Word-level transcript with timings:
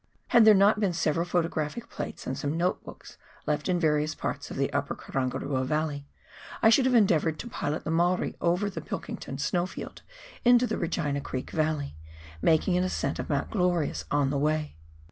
Had 0.29 0.45
there 0.45 0.55
not 0.55 0.79
been 0.79 0.93
several 0.93 1.27
photographic 1.27 1.87
plates 1.87 2.25
and 2.25 2.35
some 2.35 2.57
note 2.57 2.83
books 2.83 3.19
left 3.45 3.69
in 3.69 3.79
various 3.79 4.15
parts 4.15 4.49
of 4.49 4.57
the 4.57 4.73
Upper 4.73 4.95
Karangarua 4.95 5.63
Valley, 5.63 6.07
I 6.63 6.71
should 6.71 6.87
have 6.87 6.95
en 6.95 7.05
deavoured 7.05 7.37
to 7.37 7.47
pilot 7.47 7.83
the 7.83 7.91
Maori 7.91 8.35
over 8.41 8.67
the 8.67 8.81
Pilkington 8.81 9.37
snow 9.37 9.67
field 9.67 10.01
into 10.43 10.65
the 10.65 10.79
Regina 10.79 11.21
Creek 11.21 11.51
Valley, 11.51 11.97
making 12.41 12.75
an 12.77 12.83
ascent 12.83 13.19
of 13.19 13.29
Mount 13.29 13.51
Glorious 13.51 14.05
on 14.09 14.31
the 14.31 14.39
way. 14.39 14.75